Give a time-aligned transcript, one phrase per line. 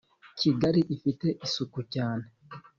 [0.39, 2.25] kigari ifite isuku cyane